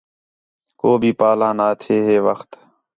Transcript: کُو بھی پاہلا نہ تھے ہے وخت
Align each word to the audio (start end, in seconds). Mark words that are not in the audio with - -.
کُو 0.79 0.89
بھی 1.01 1.11
پاہلا 1.19 1.49
نہ 1.57 1.67
تھے 1.81 1.95
ہے 2.07 2.17
وخت 2.27 2.49